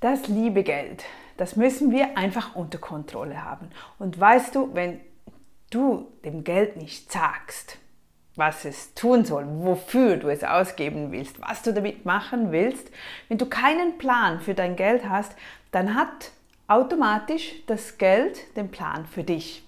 [0.00, 1.04] Das liebe Geld,
[1.36, 3.68] das müssen wir einfach unter Kontrolle haben.
[3.98, 4.98] Und weißt du, wenn
[5.68, 7.76] du dem Geld nicht sagst,
[8.34, 12.90] was es tun soll, wofür du es ausgeben willst, was du damit machen willst,
[13.28, 15.36] wenn du keinen Plan für dein Geld hast,
[15.70, 16.30] dann hat
[16.66, 19.62] automatisch das Geld den Plan für dich.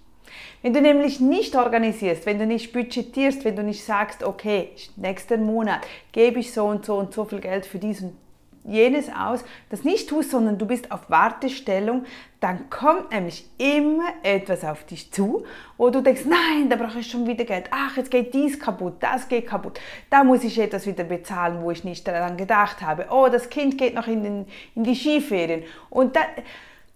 [0.62, 5.44] Wenn du nämlich nicht organisierst, wenn du nicht budgetierst, wenn du nicht sagst, okay, nächsten
[5.44, 5.80] Monat
[6.12, 8.16] gebe ich so und so und so viel Geld für diesen
[8.64, 12.04] jenes aus, das nicht tust, sondern du bist auf Wartestellung,
[12.40, 15.44] dann kommt nämlich immer etwas auf dich zu,
[15.76, 17.66] wo du denkst, nein, da brauche ich schon wieder Geld.
[17.70, 19.80] Ach, jetzt geht dies kaputt, das geht kaputt.
[20.10, 23.06] Da muss ich etwas wieder bezahlen, wo ich nicht daran gedacht habe.
[23.10, 25.64] Oh, das Kind geht noch in, den, in die Skiferien.
[25.90, 26.20] Und da,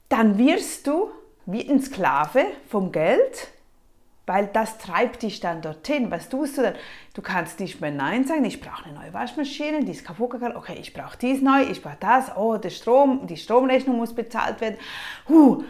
[0.09, 1.10] dann wirst du
[1.46, 3.48] wie ein Sklave vom Geld
[4.26, 6.10] weil das treibt dich dann dorthin.
[6.10, 6.74] Was tust du dann?
[7.14, 10.56] Du kannst nicht mehr Nein sagen, ich brauche eine neue Waschmaschine, die ist kaputt gegangen,
[10.56, 14.60] okay, ich brauche dies neu, ich brauche das, oh, der Strom, die Stromrechnung muss bezahlt
[14.60, 14.76] werden.
[15.28, 15.62] Huh,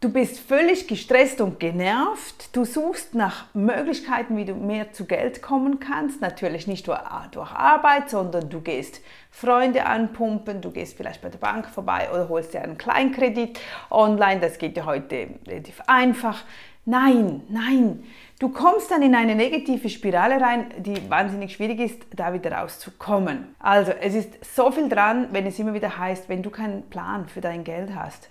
[0.00, 5.40] du bist völlig gestresst und genervt, du suchst nach Möglichkeiten, wie du mehr zu Geld
[5.42, 11.22] kommen kannst, natürlich nicht nur durch Arbeit, sondern du gehst Freunde anpumpen, du gehst vielleicht
[11.22, 15.80] bei der Bank vorbei oder holst dir einen Kleinkredit online, das geht ja heute relativ
[15.86, 16.44] einfach.
[16.84, 18.04] Nein, nein.
[18.38, 23.54] Du kommst dann in eine negative Spirale rein, die wahnsinnig schwierig ist, da wieder rauszukommen.
[23.58, 27.28] Also, es ist so viel dran, wenn es immer wieder heißt, wenn du keinen Plan
[27.28, 28.30] für dein Geld hast,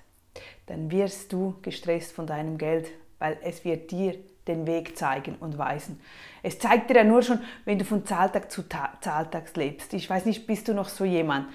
[0.65, 2.89] dann wirst du gestresst von deinem Geld,
[3.19, 4.15] weil es wird dir
[4.47, 6.01] den Weg zeigen und weisen.
[6.41, 9.93] Es zeigt dir ja nur schon, wenn du von Zahltag zu Ta Zahltag lebst.
[9.93, 11.47] Ich weiß nicht, bist du noch so jemand?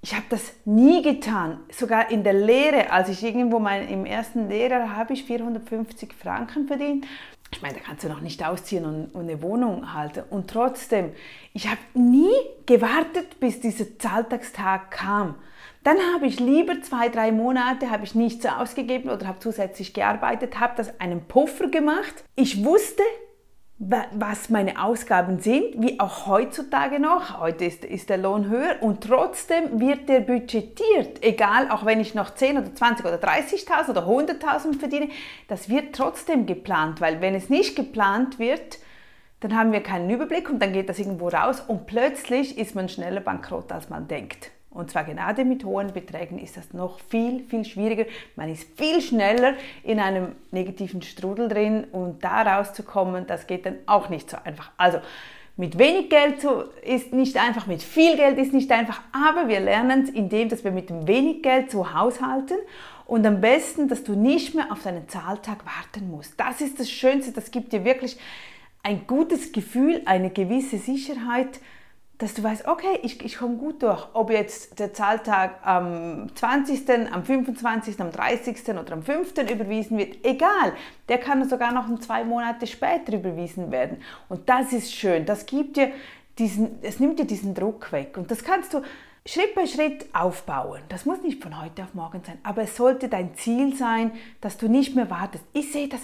[0.00, 4.48] Ich habe das nie getan, sogar in der Lehre, als ich irgendwo mein, im ersten
[4.48, 7.04] Lehrer habe ich 450 Franken verdient.
[7.50, 10.22] Ich meine, da kannst du noch nicht ausziehen und, und eine Wohnung halten.
[10.30, 11.12] Und trotzdem,
[11.52, 12.30] ich habe nie
[12.66, 15.34] gewartet, bis dieser Zahltagstag kam.
[15.82, 20.60] Dann habe ich lieber zwei, drei Monate habe ich nichts ausgegeben oder habe zusätzlich gearbeitet,
[20.60, 22.24] habe das einen Puffer gemacht.
[22.36, 23.02] Ich wusste,
[23.80, 27.38] was meine Ausgaben sind, wie auch heutzutage noch.
[27.38, 31.22] Heute ist, ist, der Lohn höher und trotzdem wird der budgetiert.
[31.22, 35.10] Egal, auch wenn ich noch 10 oder 20 oder 30.000 oder 100.000 verdiene,
[35.46, 38.78] das wird trotzdem geplant, weil wenn es nicht geplant wird,
[39.40, 42.88] dann haben wir keinen Überblick und dann geht das irgendwo raus und plötzlich ist man
[42.88, 44.50] schneller bankrott, als man denkt.
[44.70, 48.04] Und zwar gerade mit hohen Beträgen ist das noch viel, viel schwieriger.
[48.36, 53.78] Man ist viel schneller in einem negativen Strudel drin und da rauszukommen, das geht dann
[53.86, 54.70] auch nicht so einfach.
[54.76, 54.98] Also
[55.56, 56.46] mit wenig Geld
[56.84, 60.62] ist nicht einfach, mit viel Geld ist nicht einfach, aber wir lernen es, indem dass
[60.62, 62.58] wir mit dem wenig Geld so haushalten
[63.06, 66.38] und am besten, dass du nicht mehr auf deinen Zahltag warten musst.
[66.38, 68.18] Das ist das Schönste, das gibt dir wirklich
[68.84, 71.58] ein gutes Gefühl, eine gewisse Sicherheit,
[72.18, 74.08] dass du weißt, okay, ich, ich komme gut durch.
[74.12, 78.68] Ob jetzt der Zahltag am 20., am 25., am 30.
[78.70, 79.38] oder am 5.
[79.50, 80.72] überwiesen wird, egal.
[81.08, 84.02] Der kann sogar noch zwei Monate später überwiesen werden.
[84.28, 85.26] Und das ist schön.
[85.26, 85.92] Das gibt dir
[86.38, 88.16] diesen, es nimmt dir diesen Druck weg.
[88.16, 88.82] Und das kannst du
[89.24, 90.80] Schritt bei Schritt aufbauen.
[90.88, 94.56] Das muss nicht von heute auf morgen sein, aber es sollte dein Ziel sein, dass
[94.56, 95.44] du nicht mehr wartest.
[95.52, 96.00] Ich sehe das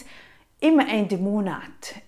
[0.61, 1.61] immer Ende Monat.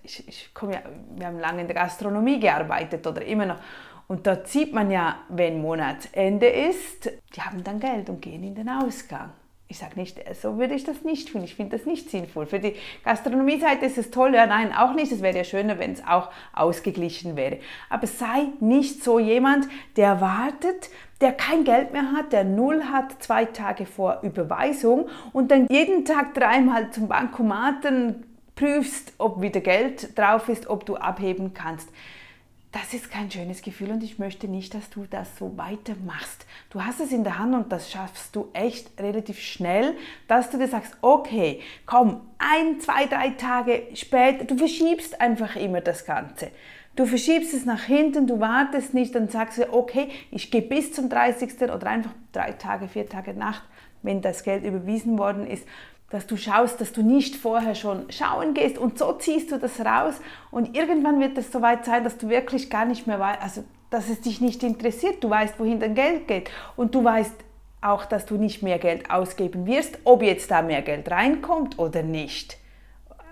[0.02, 0.80] Ich, ich komme ja,
[1.16, 3.56] wir haben lange in der Gastronomie gearbeitet oder immer noch.
[4.08, 8.54] Und dort sieht man ja, wenn Monatsende ist, die haben dann Geld und gehen in
[8.54, 9.30] den Ausgang.
[9.68, 11.42] Ich sage nicht, so würde ich das nicht tun.
[11.42, 12.46] Ich finde das nicht sinnvoll.
[12.46, 15.10] Für die Gastronomie-Seite ist es toll, ja, nein, auch nicht.
[15.10, 17.58] Es wäre ja schöner, wenn es auch ausgeglichen wäre.
[17.90, 19.66] Aber sei nicht so jemand,
[19.96, 20.88] der wartet,
[21.20, 26.04] der kein Geld mehr hat, der null hat, zwei Tage vor Überweisung und dann jeden
[26.04, 28.24] Tag dreimal zum Bankomaten
[28.54, 31.88] prüfst, ob wieder Geld drauf ist, ob du abheben kannst
[32.76, 36.44] das ist kein schönes Gefühl und ich möchte nicht, dass du das so weitermachst.
[36.68, 39.94] Du hast es in der Hand und das schaffst du echt relativ schnell,
[40.28, 45.80] dass du dir sagst, okay, komm, ein, zwei, drei Tage später, du verschiebst einfach immer
[45.80, 46.50] das Ganze.
[46.96, 50.92] Du verschiebst es nach hinten, du wartest nicht, dann sagst du, okay, ich gehe bis
[50.92, 51.62] zum 30.
[51.62, 53.62] oder einfach drei Tage, vier Tage Nacht,
[54.02, 55.66] wenn das Geld überwiesen worden ist,
[56.10, 59.80] dass du schaust, dass du nicht vorher schon schauen gehst und so ziehst du das
[59.80, 60.14] raus
[60.50, 64.08] und irgendwann wird es soweit sein, dass du wirklich gar nicht mehr weißt, also dass
[64.08, 67.34] es dich nicht interessiert, du weißt, wohin dein Geld geht und du weißt
[67.80, 72.02] auch, dass du nicht mehr Geld ausgeben wirst, ob jetzt da mehr Geld reinkommt oder
[72.02, 72.58] nicht.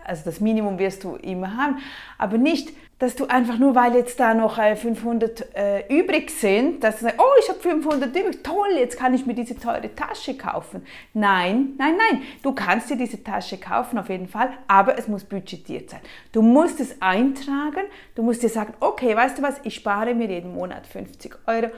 [0.05, 1.79] Also das Minimum wirst du immer haben,
[2.19, 6.85] aber nicht, dass du einfach nur, weil jetzt da noch 500 äh, äh, übrig sind,
[6.85, 9.95] dass du sagst, oh, ich habe 500 übrig, toll, jetzt kann ich mir diese teure
[9.95, 10.87] Tasche kaufen.
[11.13, 15.25] Nein, nein, nein, du kannst dir diese Tasche kaufen auf jeden Fall, aber es muss
[15.25, 16.01] budgetiert sein.
[16.33, 17.85] Du musst es eintragen,
[18.15, 21.71] du musst dir sagen, okay, weißt du was, ich spare mir jeden Monat 50 Euro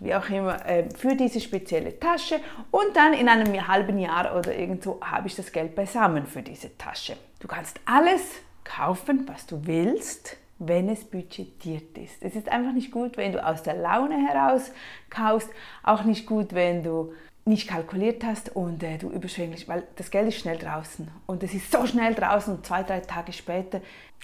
[0.00, 2.40] wie auch immer, äh, für diese spezielle Tasche
[2.70, 6.76] und dann in einem halben Jahr oder irgendwo habe ich das Geld beisammen für diese
[6.76, 7.16] Tasche.
[7.40, 8.22] Du kannst alles
[8.64, 12.22] kaufen, was du willst, wenn es budgetiert ist.
[12.22, 14.70] Es ist einfach nicht gut, wenn du aus der Laune heraus
[15.10, 15.50] kaufst,
[15.82, 17.12] auch nicht gut, wenn du
[17.44, 21.54] nicht kalkuliert hast und äh, du überschwänglich, weil das Geld ist schnell draußen und es
[21.54, 23.80] ist so schnell draußen und zwei, drei Tage später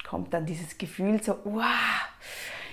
[0.09, 1.65] kommt dann dieses Gefühl so, wow,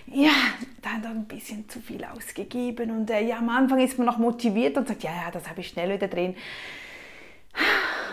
[0.07, 0.33] ja,
[0.81, 4.17] da hat ein bisschen zu viel ausgegeben und äh, ja, am Anfang ist man noch
[4.17, 6.35] motiviert und sagt, ja, ja, das habe ich schnell wieder drin.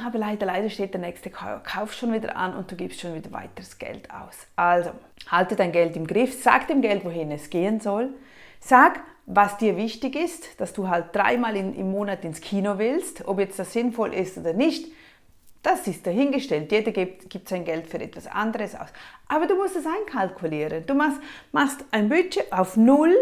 [0.04, 3.30] Aber leider, leider steht der nächste Kauf schon wieder an und du gibst schon wieder
[3.32, 4.46] weiteres Geld aus.
[4.56, 4.90] Also,
[5.28, 8.10] halte dein Geld im Griff, sag dem Geld, wohin es gehen soll.
[8.60, 13.26] Sag, was dir wichtig ist, dass du halt dreimal in, im Monat ins Kino willst,
[13.26, 14.90] ob jetzt das sinnvoll ist oder nicht.
[15.62, 16.72] Das ist dahingestellt.
[16.72, 18.88] Jeder gibt, gibt sein Geld für etwas anderes aus.
[19.28, 20.84] Aber du musst es einkalkulieren.
[20.86, 21.20] Du machst,
[21.52, 23.14] machst ein Budget auf Null,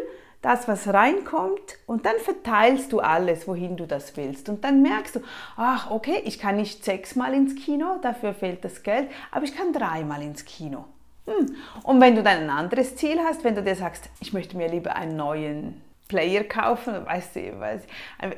[0.43, 4.49] das, was reinkommt, und dann verteilst du alles, wohin du das willst.
[4.49, 5.21] Und dann merkst du,
[5.57, 9.75] ach, okay, ich kann nicht sechsmal ins Kino, dafür fehlt das Geld, aber ich kann
[9.75, 10.87] dreimal ins Kino.
[11.27, 11.55] Hm.
[11.83, 14.69] Und wenn du dann ein anderes Ziel hast, wenn du dir sagst, ich möchte mir
[14.69, 17.83] lieber einen neuen Player kaufen, weißt du, weiß,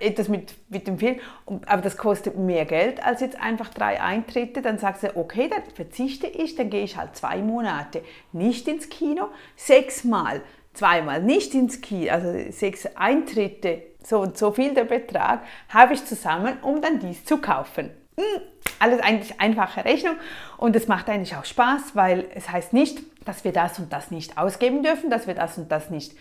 [0.01, 1.19] etwas mit, mit dem Film,
[1.65, 5.63] aber das kostet mehr Geld als jetzt einfach drei Eintritte, dann sagst du, okay, dann
[5.75, 8.03] verzichte ich, dann gehe ich halt zwei Monate
[8.33, 10.43] nicht ins Kino, sechsmal,
[10.75, 15.41] zweimal nicht ins Kino, also sechs Eintritte, so und so viel der Betrag,
[15.71, 17.89] habe ich zusammen, um dann dies zu kaufen.
[18.19, 18.43] Hm,
[18.79, 20.17] alles eigentlich einfache Rechnung.
[20.59, 24.11] Und es macht eigentlich auch Spaß, weil es heißt nicht, dass wir das und das
[24.11, 26.13] nicht ausgeben dürfen, dass wir das und das nicht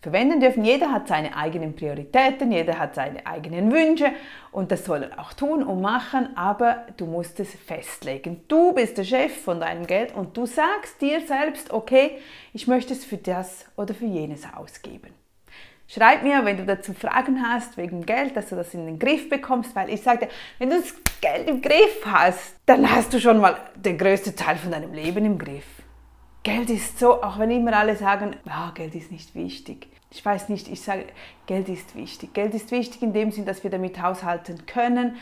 [0.00, 0.64] verwenden dürfen.
[0.64, 4.12] Jeder hat seine eigenen Prioritäten, jeder hat seine eigenen Wünsche
[4.52, 8.44] und das soll er auch tun und machen, aber du musst es festlegen.
[8.48, 12.18] Du bist der Chef von deinem Geld und du sagst dir selbst, okay,
[12.52, 15.12] ich möchte es für das oder für jenes ausgeben.
[15.88, 19.28] Schreib mir, wenn du dazu Fragen hast wegen Geld, dass du das in den Griff
[19.28, 20.28] bekommst, weil ich dir,
[20.58, 24.56] wenn du das Geld im Griff hast, dann hast du schon mal den größten Teil
[24.56, 25.64] von deinem Leben im Griff.
[26.46, 29.88] Geld ist so, auch wenn immer alle sagen, ja, Geld ist nicht wichtig.
[30.12, 31.06] Ich weiß nicht, ich sage,
[31.46, 32.34] Geld ist wichtig.
[32.34, 35.16] Geld ist wichtig in dem Sinn, dass wir damit haushalten können,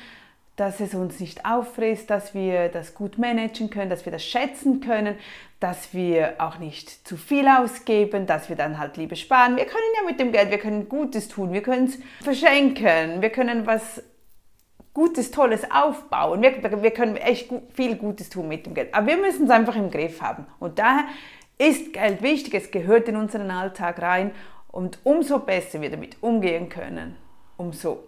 [0.57, 4.83] dass es uns nicht auffrisst, dass wir das gut managen können, dass wir das schätzen
[4.83, 5.17] können,
[5.61, 9.57] dass wir auch nicht zu viel ausgeben, dass wir dann halt lieber sparen.
[9.57, 13.31] Wir können ja mit dem Geld, wir können Gutes tun, wir können es verschenken, wir
[13.31, 14.03] können was
[14.95, 16.41] Gutes, Tolles aufbauen.
[16.41, 18.95] Wir, wir können echt gut, viel Gutes tun mit dem Geld.
[18.95, 20.47] Aber wir müssen es einfach im Griff haben.
[20.61, 21.05] Und daher
[21.59, 24.31] ist Geld wichtig, es gehört in unseren Alltag rein.
[24.71, 27.17] Und umso besser wir damit umgehen können,
[27.57, 28.05] umso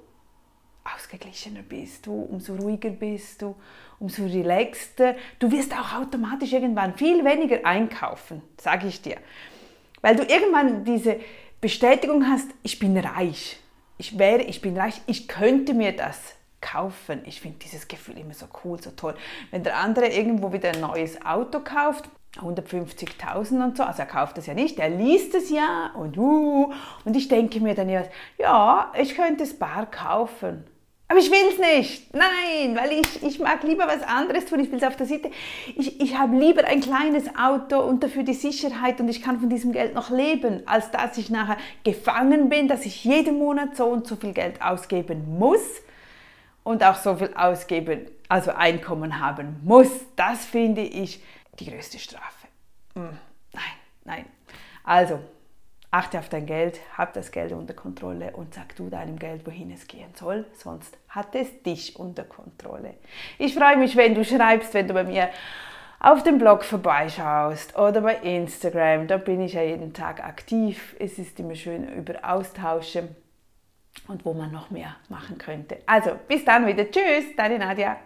[0.85, 3.57] ausgeglichener bist du, umso ruhiger bist du,
[3.99, 5.17] umso relaxter.
[5.41, 9.17] Du wirst auch automatisch irgendwann viel weniger einkaufen, sage ich dir.
[10.03, 11.19] Weil du irgendwann diese
[11.61, 13.59] Bestätigung hast, ich bin reich.
[13.99, 17.23] Ich wäre, ich bin reich, ich könnte mir das kaufen.
[17.27, 19.15] Ich finde dieses Gefühl immer so cool, so toll.
[19.51, 24.37] Wenn der andere irgendwo wieder ein neues Auto kauft, 150.000 und so, also er kauft
[24.39, 26.73] es ja nicht, er liest es ja und uh,
[27.05, 28.03] und ich denke mir dann ja,
[28.39, 30.65] ja, ich könnte es bar kaufen.
[31.09, 32.13] Aber ich will es nicht.
[32.15, 34.59] Nein, weil ich, ich mag lieber was anderes tun.
[34.59, 35.31] Ich will es auf der Seite.
[35.77, 39.49] Ich, ich habe lieber ein kleines Auto und dafür die Sicherheit und ich kann von
[39.49, 43.85] diesem Geld noch leben, als dass ich nachher gefangen bin, dass ich jeden Monat so
[43.85, 45.61] und so viel Geld ausgeben muss
[46.67, 51.23] und auch so viel ausgeben, also Einkommen haben muss, das finde ich
[51.61, 52.49] die größte Strafe.
[52.95, 53.17] Hm,
[53.53, 53.63] nein,
[54.05, 54.25] nein.
[54.83, 55.21] Also,
[55.93, 59.71] achte auf dein Geld, hab das Geld unter Kontrolle und sag du deinem Geld, wohin
[59.71, 62.95] es gehen soll, sonst hat es dich unter Kontrolle.
[63.39, 65.29] Ich freue mich, wenn du schreibst, wenn du bei mir
[66.01, 70.97] auf dem Blog vorbeischaust oder bei Instagram, da bin ich ja jeden Tag aktiv.
[70.99, 73.09] Es ist immer schön über Austausche
[74.09, 75.79] und wo man noch mehr machen könnte.
[75.87, 76.91] Also bis dann wieder.
[76.91, 77.97] Tschüss, deine Nadja.